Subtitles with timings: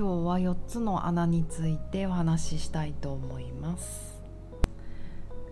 [0.00, 4.22] 今日は4つの穴についてお話ししたいと思います。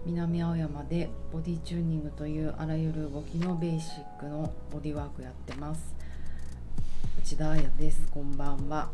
[0.06, 5.94] 南青山でボディチューニングというあらゆる動きのベーシックのボディワークやってます。
[7.22, 8.00] 内田彩です。
[8.10, 8.88] こんばんは。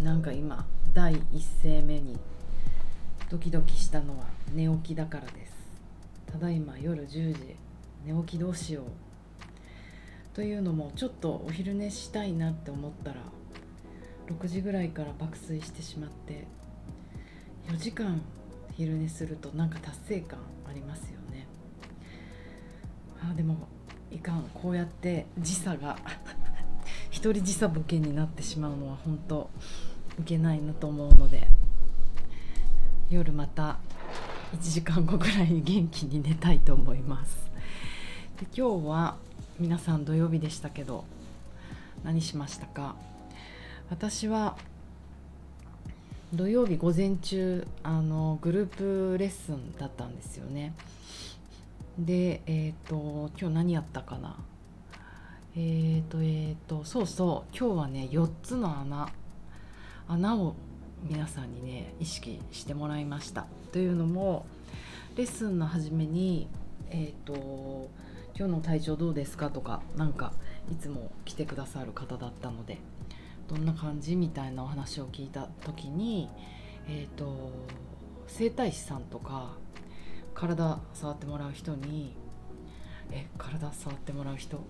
[0.00, 2.16] なんか今第一声目に
[3.28, 5.52] ドキドキしたのは寝起きだからです。
[6.30, 7.56] ただいま夜10時
[8.06, 8.84] 寝起きどうしよう。
[10.32, 13.16] というのもちょっとお昼寝したいなって思ったら
[14.30, 16.46] 6時ぐらいから爆睡してしまって
[17.68, 18.20] 4時間
[18.76, 21.46] 昼寝するとなんか達成感ありますよね。
[23.22, 23.68] あでも
[24.10, 24.48] いかん。
[24.54, 25.98] こうやって時差が
[27.10, 29.50] 一人時差ボケになってしまうのは本当
[30.18, 31.48] いけないなと思うので
[33.10, 33.78] 夜また
[34.54, 37.36] 1時間後ぐらいに元気に寝たいと思います。
[38.38, 39.16] で今日は
[39.58, 41.04] 皆さん土曜日でしたけど
[42.02, 42.94] 何しましたか？
[43.90, 44.56] 私は
[46.32, 50.74] 土曜日午前中あのグループレッスンだったんですよね。
[51.98, 54.36] でえっ、ー、と今日何やったかな。
[55.56, 59.08] えっ、ー、とえっ、ー、とそうそう今日はね4つの穴
[60.06, 60.54] 穴を
[61.02, 63.46] 皆さんにね意識してもらいました。
[63.72, 64.46] というのも
[65.16, 66.46] レッスンの初めに
[66.90, 67.90] えっ、と
[68.38, 70.32] 今日の体調どうですかとかなんか
[70.70, 72.78] いつも来てくださる方だったので。
[73.50, 76.30] どんな感じみたいなお話を聞いた時に
[76.88, 77.50] えっ、と
[78.28, 79.56] 整体師さんとか
[80.34, 82.14] 体触ってもらう人に
[83.10, 84.64] え体触ってもらう人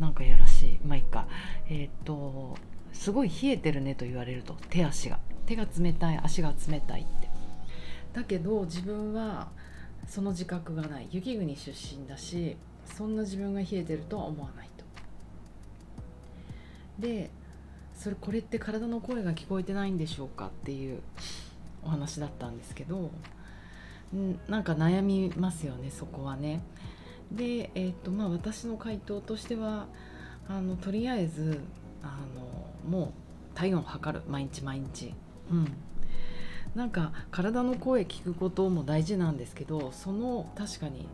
[0.00, 0.78] なんかやらしい。
[0.84, 1.28] まあいいか。
[1.68, 2.56] えっ、と
[2.92, 5.20] すごい冷えてるねと言われると手足が。
[5.46, 7.28] 手が冷たい足が冷たいって。
[8.12, 9.50] だけど自分は
[10.08, 11.08] その自覚がない。
[11.12, 14.84] 雪国出身だしそんな自分が冷えてるとは思わないと。
[16.98, 17.30] で
[18.02, 21.00] それこれって体の声が聞こえてないんでしょうかっていう
[21.84, 23.12] お話だったんですけど
[24.48, 26.62] なんか悩みますよねそこはね。
[27.30, 29.86] でえっ、とまあ私の回答としては
[30.48, 31.60] あのとりあえず
[32.02, 34.24] あのもう体温を測る。
[34.28, 35.14] 毎日毎日。
[35.50, 35.72] うん。
[36.74, 41.06] なんか体の声聞くことも大事なんですけどその確かに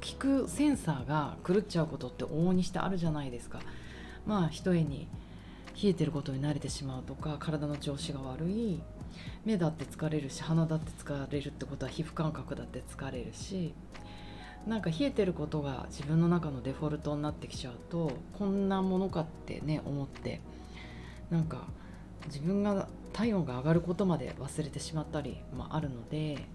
[0.00, 3.60] 聞くセンサーが狂っちゃうことって往々にしてあるじゃないですか。
[4.26, 5.08] まあ一重に。
[5.80, 8.82] 冷えてることに慣れてしまうとか体の調子が悪い
[9.44, 13.74] 目だって疲れるし鼻だって疲れるってことは皮膚感覚だって疲れるし
[14.66, 20.40] なんか冷えてることが自分の中のデフォルトになってきちゃうとこんなものかってね思って
[21.30, 21.66] なんか
[22.26, 26.46] 自分が体温が上がることまで忘れてしまったりもあるので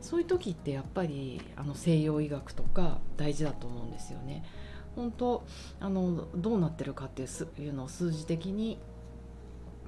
[0.00, 4.44] そういう時ってやっぱりあの西洋医学とか大事だと思うんですよね。
[4.98, 5.44] 本当
[5.78, 8.78] あのどうなってるかっていうのを数字的に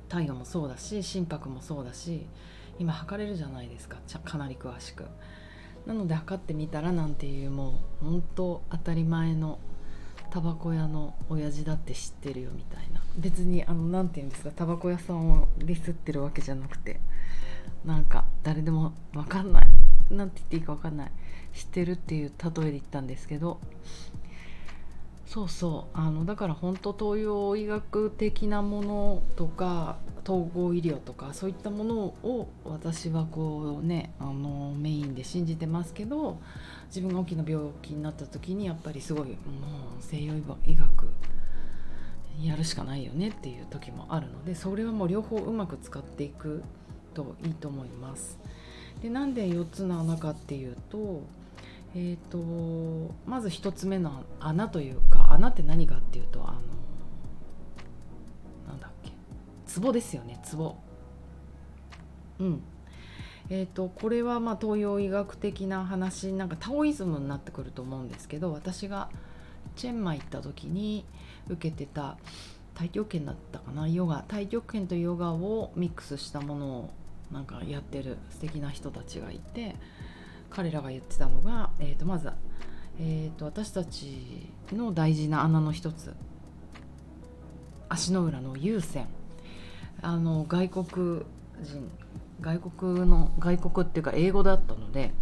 [0.09, 2.27] 体温もそうだし心拍もそうだし
[2.79, 5.05] 今測れるじゃないですかかなり詳しく。
[5.87, 9.59] なので測ってみたらなんていうもう本当当たり前の
[10.31, 17.01] タバコ屋の親父だって知ってるよみたいな別にあの何て言うんですかタバコ屋さんをディスってるわけじゃなくて
[17.85, 19.67] なんか誰でも分かんない
[20.11, 21.13] 何て言っていいか分かんない
[21.55, 23.59] 知ってるっていう例えで言ったんですけど
[25.31, 36.41] そうそうあのだから本当東洋医学的なものとか統合医療とかそういったものを私はこうねあのメインで信じてますけど
[36.89, 39.37] 自分が大きな病気になった時にやっぱりすごいもう
[40.01, 40.35] 西洋
[40.67, 41.09] 医学
[42.43, 46.65] やるしかないよねっていう時もあるのでそれはもう両方うまく使っていく
[47.15, 48.41] といいと思います。
[49.01, 51.23] でなんで4つの穴かっていうと,、
[51.95, 56.61] えーと、まず1つ目の穴というか穴って何かっていうとあの
[58.69, 59.11] なんだっけ
[59.81, 60.77] 壺ですよね壺。
[62.39, 62.63] うん
[63.53, 69.11] えーと、これはまあ東洋医学的な話なんかタオイズムになってくると思うんですけど私が
[69.75, 71.05] チェンマイ行った時に
[71.49, 72.17] 受けてた
[72.75, 76.91] 太極拳だったかなヨガ太極拳とヨガをミックスしたものを
[77.33, 79.75] なんかやってる素敵な人たちがいて
[80.51, 82.31] 彼らが言ってたのが、えー、とまず、
[82.99, 86.13] えー、と私たちの大事な穴の一つ。
[87.89, 89.07] 足の裏の優先。
[90.03, 91.23] あの外国
[91.63, 91.91] 人
[92.41, 95.13] 外国の外国っていうか英語だったので、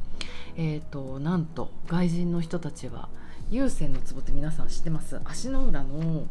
[0.56, 3.08] えーと、なんと外人の人たちは
[3.50, 5.18] 優先のツボって皆さん知ってます？
[5.24, 6.24] 足の裏の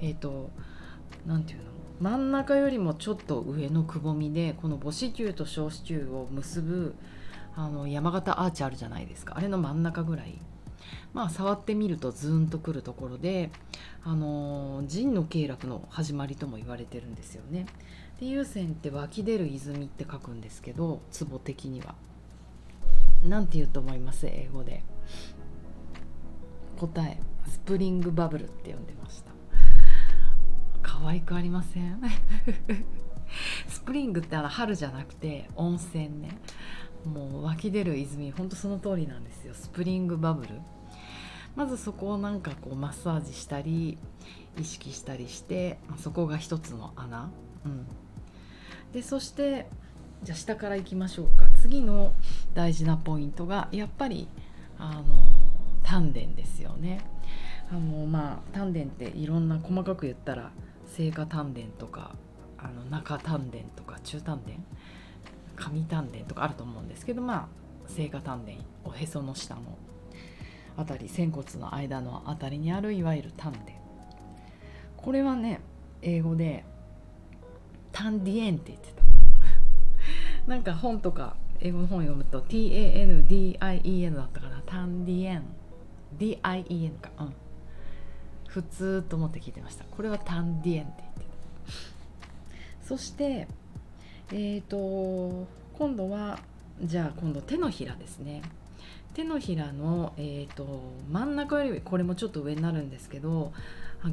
[0.00, 0.50] えっ、ー、と
[1.26, 1.72] 何て言うの？
[2.10, 6.94] 真ん中よりもちょっと上のくぼみでこの母子球と小子球を結ぶ
[7.54, 9.34] あの山形アーチあるじゃないですか。
[9.36, 10.38] あれの真ん中ぐらい。
[11.12, 13.50] まあ触ってみるとズーンとくるところで、
[14.04, 17.66] あの神の経絡の始まりとも言われてるんですよね。
[18.18, 21.94] で有線って湧き出る泉って書くんですけどツボ的には。
[23.24, 24.26] なんて言うと思います？
[24.26, 24.82] 英語で。
[26.78, 27.20] 答え。
[27.46, 29.30] スプリングバブルって呼んでました。
[30.82, 32.00] 可愛くありません？
[33.68, 36.38] スプリングってあの春じゃなくて温泉ね。
[37.04, 39.54] もう湧き出る泉ほんとその通りなんですよ。
[39.54, 40.60] スプリングバブル。
[41.54, 43.98] まずそこをなんかこうマッサージしたり
[44.58, 47.30] 意識したりしてそこが一つの穴、
[47.66, 47.86] うん、
[48.92, 49.66] でそして
[50.22, 51.48] じゃあ下からいきましょうか。
[51.60, 52.14] 次の
[52.54, 54.28] 大事なポイントがやっぱり
[54.78, 55.02] あの
[55.82, 57.04] 丹田ですよね。
[57.70, 60.52] あのまあ丹田っていろんな細かく言ったら
[60.86, 62.12] 聖火丹田とか
[62.56, 64.52] あの中丹田とか中丹田。
[65.56, 67.48] 上丹田とかあると思うんですけどまあ
[67.86, 68.52] 聖火丹田
[68.88, 69.62] おへその下の
[70.76, 73.58] あたり仙骨の間のあたりにあるいわゆる丹田
[74.96, 75.60] これはね
[76.00, 76.64] 英語で
[77.92, 79.02] タンディエンって言ってた。
[80.50, 85.44] なんか本とか英語の本読むと TANDIEN だったかなタンディエン。
[86.18, 87.10] DIEN か。
[87.20, 87.34] うん。
[88.48, 89.84] 普通と思って聞いてました。
[89.84, 91.26] これはタンディエンって言ってた。
[92.86, 93.46] そして
[94.32, 95.46] え、ー、と
[95.78, 96.38] 今度は
[96.82, 98.42] じゃあ今度手のひらですね。
[99.14, 100.80] 手のひらの、えーと、
[101.10, 103.52] 真ん中よりこれもちょっと上になるんですけど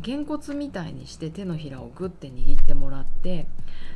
[0.01, 3.47] げんこつみたいにして手のひらをグッて握ってもらって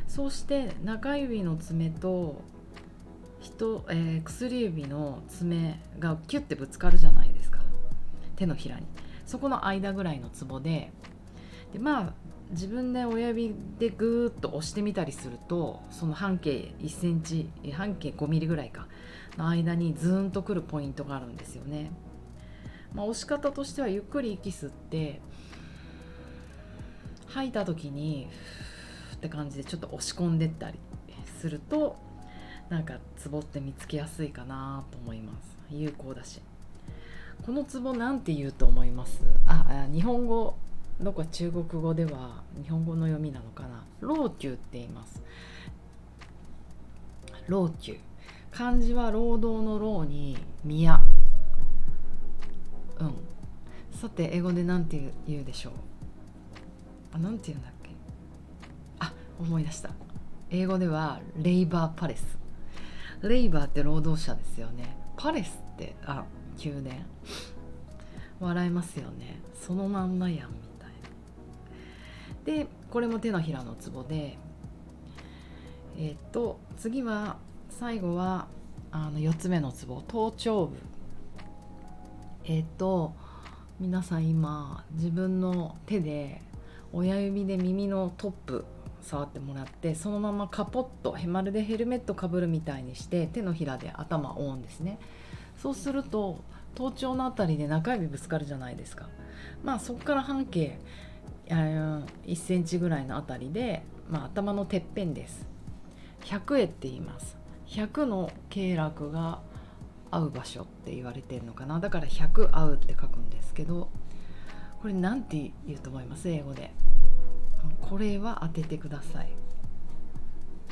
[0.08, 2.40] そして中指の爪と
[3.40, 7.60] 人、えー、薬指の爪がキュッてぶつかるじゃないですか。
[8.36, 8.86] 手のひらに。
[9.26, 10.90] そこの間ぐらいのツボで。
[11.72, 12.12] でまあ
[12.50, 18.86] 自分で親指でグーッと押してみたりするとその半径1センチ半径5ミリぐらいか
[19.36, 21.90] の間にズーンとくるポイントがあるんですよね。
[22.94, 25.20] まあ、押し方としてはゆっくり息吸って
[27.26, 28.28] 吐いた時に
[29.16, 30.78] って感じでちょっと押し込んでったり
[31.40, 31.96] すると
[32.68, 35.56] なんかツボって見つけやすいかなと思います。
[35.70, 36.40] 有効だし。
[37.44, 39.20] このツボなんて言うと思います？
[39.46, 40.56] あ日本語
[41.04, 43.84] どこか中国語では日本語の読みなのかな？
[44.00, 45.22] 老朽って言います。
[47.46, 47.98] 老朽。
[48.50, 51.02] 漢字は労働の労に宮。
[52.98, 53.14] うん。
[53.92, 55.72] さて英語で何て言うでしょう？
[57.12, 57.90] あなんて言うんだっけ？
[59.00, 59.90] あ思い出した。
[60.50, 62.38] 英語ではレイバーパレス。
[63.20, 64.96] レイバーって労働者ですよね。
[65.18, 66.24] パレスってあ
[66.64, 66.94] 宮殿。
[68.40, 69.38] 笑えますよね。
[69.54, 70.63] そのまんまやん。
[72.44, 74.38] でこれも手のひらのツボで
[75.96, 77.36] えっ、と次は
[77.70, 78.46] 最後は
[78.90, 80.76] あの4つ目のツボ頭頂部。
[82.44, 83.14] えっ、と
[83.80, 86.42] 皆さん今自分の手で
[86.92, 88.64] 親指で耳のトップ
[89.02, 94.98] 触ってもらってそのままカポッとへまるでヘルメットかぶるみたいにして手のひらで頭を覆うんですね。
[95.56, 96.42] そうすると
[96.74, 99.08] 頭頂の辺りで中指ぶつかるじゃないですか。
[99.62, 100.78] まあそこから半径
[101.46, 105.46] 1センチぐらいの辺りで、まあ、頭のてっぺんです。
[106.22, 107.36] 100絵って言います。
[107.66, 109.40] 100の経絡が
[110.10, 111.80] 合う場所って言われてるのかな。
[111.80, 113.90] だから100合うって書くんですけど
[114.80, 116.28] これ何て言うと思います？
[116.28, 116.72] 英語で。
[117.80, 119.32] これは当ててください。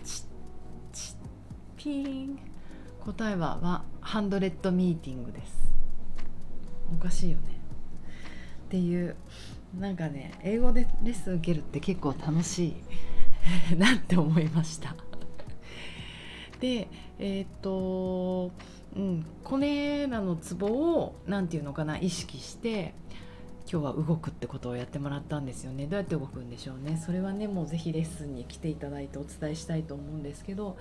[0.05, 0.25] チッ
[0.93, 1.17] チッ
[1.77, 2.39] ピーン。
[3.01, 5.75] 答えははハンドレッドミーティングです。
[6.95, 7.61] おかしいよね。
[8.67, 9.17] っていう
[9.79, 12.75] なんかね英語でレッスン受けるって結構楽し
[13.73, 14.95] い なって思いました。
[16.61, 16.89] で
[17.19, 18.53] えっ、と
[18.95, 22.95] うんこれらのツボを何て言うのかな意識して
[23.71, 25.87] 今日は動くってことをやってもらったんですよね。
[25.87, 26.97] どうやって動くんでしょうね。
[26.97, 30.77] それはねもう是非レッスンに来ていただいてお伝えしたいと思うんですけど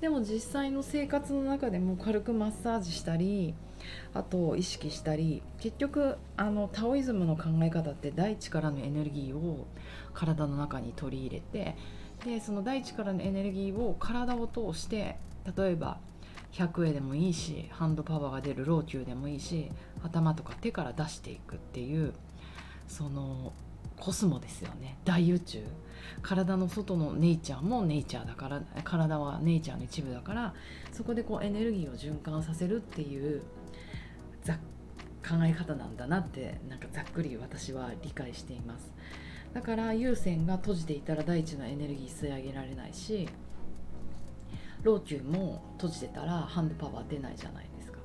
[0.00, 3.54] でも実際の生活の中でも軽くマッサージしたり
[4.14, 9.66] あと意識したり結局あのタオイズムの考え方って大地からのエネルギーを
[10.12, 11.76] 体の中に取り入れて
[12.24, 15.16] でその大地からのエネルギーを体を通して
[15.56, 15.98] 例えば
[16.52, 19.70] 100円でもいいしハンドパワーが出るローキューでもいいし
[20.02, 22.14] 頭とか手から出していくっていう
[22.88, 23.52] その
[23.98, 24.98] コスモですよね。
[25.04, 25.62] 大宇宙。
[26.22, 30.54] 体の外のネイチャーもネイチャーだから体はネイチャーの一部だから
[30.92, 33.42] そこでこうエネルギーを循環させるっていう
[35.26, 38.92] 考え方なんだなってなんかざっくり私は理解しています。
[39.52, 43.28] だから有線が閉じていたら大地のエネルギー吸い上げられないし
[44.82, 47.98] 老朽も閉じてたらハンドパワー出ないじゃないですか。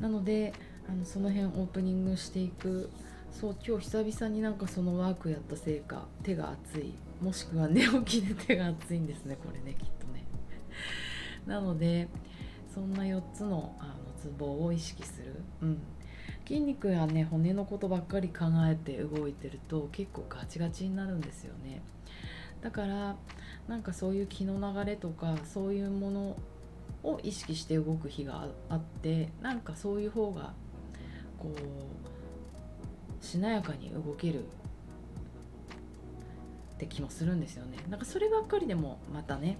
[0.00, 0.54] なので
[0.88, 2.88] あのその辺オープニングしていく
[3.32, 6.92] そう今日久々になんかそのワークやったせいか手が熱い。
[7.20, 10.24] もしくは寝起きで手が熱いんですねこれねきっとね。
[11.46, 12.08] なので
[12.72, 15.78] そんな4つのあのツボを意識する、うん、
[16.46, 21.82] 筋肉やね骨のことばっかり考えて動いてると結構ガチガチになるんですよね。
[22.60, 23.16] だから
[23.66, 26.36] なんかそういう気の流れとかそういうもの
[27.02, 30.54] を意識して動く日があってなんかそういう方が
[31.38, 32.11] こう
[33.22, 34.44] しなやかに動ける
[36.74, 37.78] って気もするんですよね。
[37.88, 39.56] なんかそればっかりでもまたね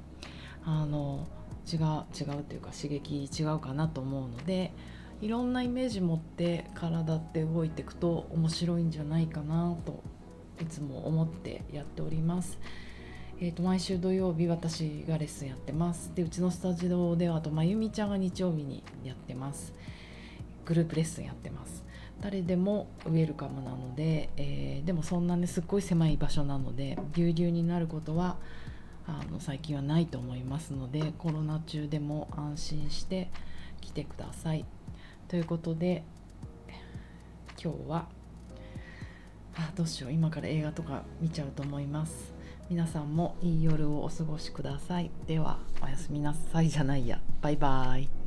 [0.64, 1.26] あの
[1.72, 1.80] 違う
[2.18, 4.72] 違うというか刺激違うかなと思うので
[5.20, 10.02] いろんなイメージ持って体って動いていくと面白いんじゃないかなと
[10.60, 12.58] いつも思ってやっております。
[13.40, 16.12] えーと、毎週土曜日私がレッスンやってます。
[16.14, 19.72] でうちのスタジオではあとまゆみちゃんが日曜日にやってます。
[20.64, 21.84] グループレッスンやってます。
[22.22, 28.36] 誰でもウェルカムなので、えー、でもそんなねすっごい狭い場所なのでぎゅうぎゅうになることは
[29.06, 33.28] あの最近はないと思いますのでコロナ中でも安心して
[33.80, 34.64] 来てください。
[35.26, 36.04] ということで
[37.62, 38.06] 今日は
[39.56, 40.12] あどうしよう。
[40.12, 42.32] 今から映画とか見ちゃうと思います。
[42.70, 45.10] 皆さんもいい夜をお過ごしください。
[45.26, 47.20] ではおやすみなさいじゃないや。
[47.40, 48.21] バイバイ。